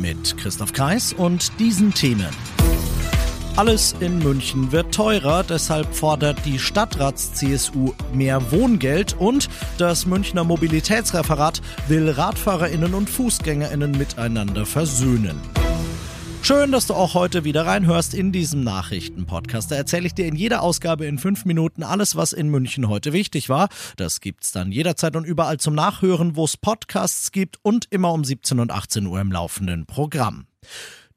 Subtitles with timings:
[0.00, 2.28] Mit Christoph Kreis und diesen Themen.
[3.56, 11.60] Alles in München wird teurer, deshalb fordert die Stadtrats-CSU mehr Wohngeld und das Münchner Mobilitätsreferat
[11.88, 15.38] will Radfahrerinnen und Fußgängerinnen miteinander versöhnen.
[16.50, 19.70] Schön, dass du auch heute wieder reinhörst in diesem Nachrichtenpodcast.
[19.70, 23.12] Da erzähle ich dir in jeder Ausgabe in fünf Minuten alles, was in München heute
[23.12, 23.68] wichtig war.
[23.96, 28.24] Das gibt's dann jederzeit und überall zum Nachhören, wo es Podcasts gibt und immer um
[28.24, 30.48] 17 und 18 Uhr im laufenden Programm.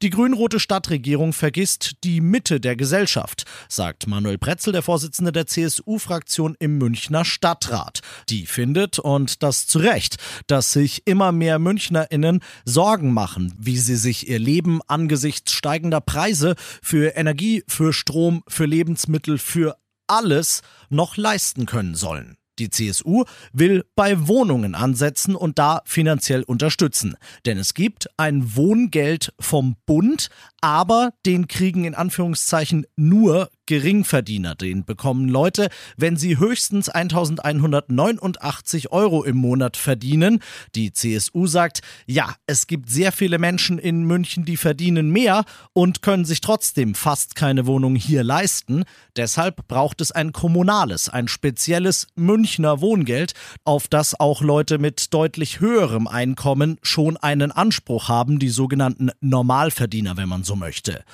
[0.02, 6.56] Die grün-rote Stadtregierung vergisst die Mitte der Gesellschaft, sagt Manuel Pretzel, der Vorsitzende der CSU-Fraktion
[6.58, 8.00] im Münchner Stadtrat.
[8.28, 10.16] Die findet, und das zu Recht,
[10.48, 16.56] dass sich immer mehr MünchnerInnen Sorgen machen, wie sie sich ihr Leben angesichts steigender Preise
[16.82, 22.36] für Energie, für Strom, für Lebensmittel, für alles noch leisten können sollen.
[22.58, 27.16] Die CSU will bei Wohnungen ansetzen und da finanziell unterstützen.
[27.46, 30.28] Denn es gibt ein Wohngeld vom Bund,
[30.64, 34.54] aber den kriegen in Anführungszeichen nur Geringverdiener.
[34.54, 40.40] Den bekommen Leute, wenn sie höchstens 1189 Euro im Monat verdienen.
[40.74, 46.02] Die CSU sagt, ja, es gibt sehr viele Menschen in München, die verdienen mehr und
[46.02, 48.84] können sich trotzdem fast keine Wohnung hier leisten.
[49.16, 53.32] Deshalb braucht es ein kommunales, ein spezielles Münchner Wohngeld,
[53.64, 60.16] auf das auch Leute mit deutlich höherem Einkommen schon einen Anspruch haben, die sogenannten Normalverdiener,
[60.16, 61.04] wenn man so möchte.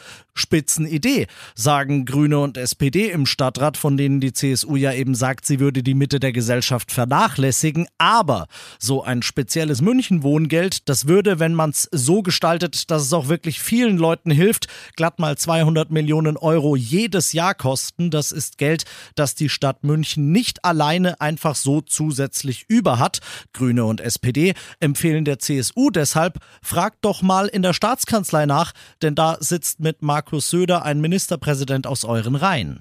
[0.40, 5.60] Spitzenidee, sagen Grüne und SPD im Stadtrat, von denen die CSU ja eben sagt, sie
[5.60, 7.86] würde die Mitte der Gesellschaft vernachlässigen.
[7.98, 8.46] Aber
[8.78, 13.60] so ein spezielles München-Wohngeld, das würde, wenn man es so gestaltet, dass es auch wirklich
[13.60, 14.66] vielen Leuten hilft,
[14.96, 18.10] glatt mal 200 Millionen Euro jedes Jahr kosten.
[18.10, 23.20] Das ist Geld, das die Stadt München nicht alleine einfach so zusätzlich über hat.
[23.52, 28.72] Grüne und SPD empfehlen der CSU deshalb, fragt doch mal in der Staatskanzlei nach,
[29.02, 32.80] denn da sitzt mit Markus Söder ein Ministerpräsident aus euren Reihen.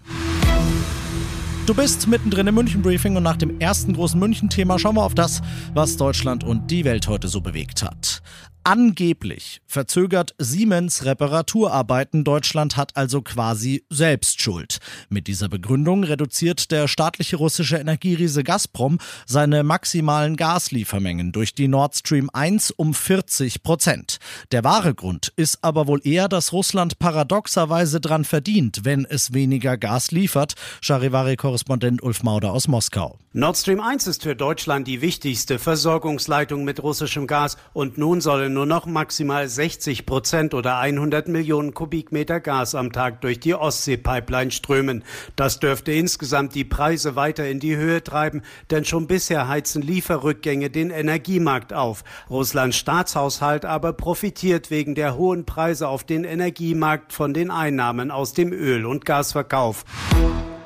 [1.65, 5.41] Du bist mittendrin im München-Briefing und nach dem ersten großen München-Thema schauen wir auf das,
[5.73, 8.21] was Deutschland und die Welt heute so bewegt hat.
[8.63, 12.23] Angeblich verzögert Siemens Reparaturarbeiten.
[12.23, 14.79] Deutschland hat also quasi selbst Schuld.
[15.09, 18.97] Mit dieser Begründung reduziert der staatliche russische Energieriese Gazprom
[19.27, 24.17] seine maximalen Gasliefermengen durch die Nord Stream 1 um 40 Prozent.
[24.51, 29.77] Der wahre Grund ist aber wohl eher, dass Russland paradoxerweise dran verdient, wenn es weniger
[29.77, 30.55] Gas liefert.
[30.81, 33.19] Charivari-Korrespondent Ulf Mauder aus Moskau.
[33.31, 38.53] Nord Stream 1 ist für Deutschland die wichtigste Versorgungsleitung mit russischem Gas und nun sollen
[38.53, 44.51] nur noch maximal 60 Prozent oder 100 Millionen Kubikmeter Gas am Tag durch die Ostsee-Pipeline
[44.51, 45.03] strömen.
[45.35, 50.69] Das dürfte insgesamt die Preise weiter in die Höhe treiben, denn schon bisher heizen Lieferrückgänge
[50.69, 52.05] den Energiemarkt auf.
[52.29, 58.31] Russlands Staatshaushalt aber profitiert wegen der hohen Preise auf den Energiemarkt von den Einnahmen aus
[58.31, 59.83] dem Öl- und Gasverkauf.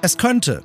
[0.03, 0.61] Es könnte,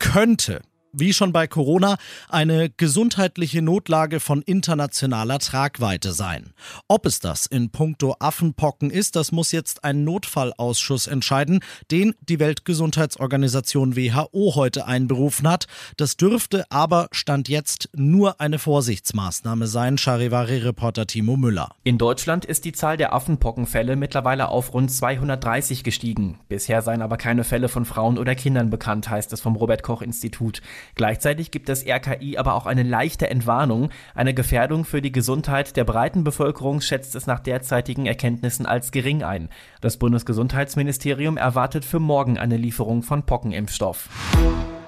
[0.00, 0.62] könnte
[0.98, 1.96] wie schon bei Corona,
[2.28, 6.52] eine gesundheitliche Notlage von internationaler Tragweite sein.
[6.88, 11.60] Ob es das in puncto Affenpocken ist, das muss jetzt ein Notfallausschuss entscheiden,
[11.90, 15.66] den die Weltgesundheitsorganisation WHO heute einberufen hat.
[15.96, 21.70] Das dürfte aber Stand jetzt nur eine Vorsichtsmaßnahme sein, Charivari-Reporter Timo Müller.
[21.84, 26.38] In Deutschland ist die Zahl der Affenpockenfälle mittlerweile auf rund 230 gestiegen.
[26.48, 30.02] Bisher seien aber keine Fälle von Frauen oder Kindern bekannt, heißt es vom Robert Koch
[30.02, 30.60] Institut.
[30.94, 33.90] Gleichzeitig gibt das RKI aber auch eine leichte Entwarnung.
[34.14, 39.22] Eine Gefährdung für die Gesundheit der breiten Bevölkerung schätzt es nach derzeitigen Erkenntnissen als gering
[39.22, 39.48] ein.
[39.80, 44.08] Das Bundesgesundheitsministerium erwartet für morgen eine Lieferung von Pockenimpfstoff.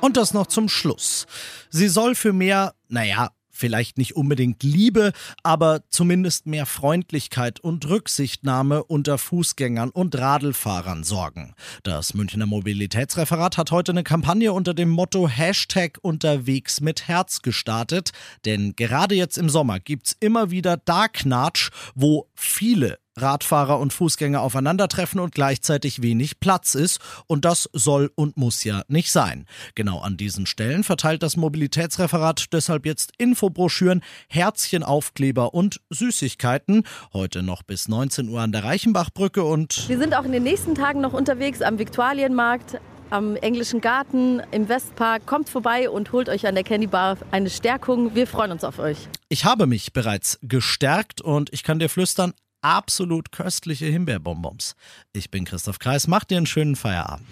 [0.01, 1.27] Und das noch zum Schluss.
[1.69, 5.13] Sie soll für mehr, naja, vielleicht nicht unbedingt Liebe,
[5.43, 11.55] aber zumindest mehr Freundlichkeit und Rücksichtnahme unter Fußgängern und Radlfahrern sorgen.
[11.83, 18.11] Das Münchner Mobilitätsreferat hat heute eine Kampagne unter dem Motto Hashtag unterwegs mit Herz gestartet,
[18.45, 24.41] denn gerade jetzt im Sommer gibt's immer wieder da Knatsch, wo viele Radfahrer und Fußgänger
[24.41, 27.01] aufeinandertreffen und gleichzeitig wenig Platz ist.
[27.27, 29.47] Und das soll und muss ja nicht sein.
[29.75, 36.85] Genau an diesen Stellen verteilt das Mobilitätsreferat deshalb jetzt Infobroschüren, Herzchenaufkleber und Süßigkeiten.
[37.13, 40.75] Heute noch bis 19 Uhr an der Reichenbachbrücke und wir sind auch in den nächsten
[40.75, 42.81] Tagen noch unterwegs am Viktualienmarkt,
[43.11, 45.27] am Englischen Garten, im Westpark.
[45.27, 48.15] Kommt vorbei und holt euch an der Candy Bar eine Stärkung.
[48.15, 49.09] Wir freuen uns auf euch.
[49.29, 54.75] Ich habe mich bereits gestärkt und ich kann dir flüstern, absolut köstliche Himbeerbonbons.
[55.13, 57.27] Ich bin Christoph Kreis, mach dir einen schönen Feierabend.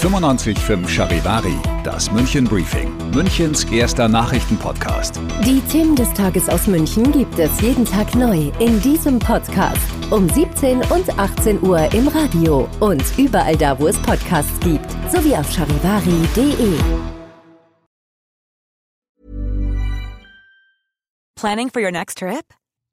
[0.00, 5.20] 95.5 Charivari, das München Briefing, Münchens erster Nachrichtenpodcast.
[5.44, 9.80] Die Themen des Tages aus München gibt es jeden Tag neu in diesem Podcast.
[10.10, 15.34] Um 17 und 18 Uhr im Radio und überall da, wo es Podcasts gibt, sowie
[15.36, 16.78] auf charivari.de.
[21.36, 22.54] Planning for your next trip?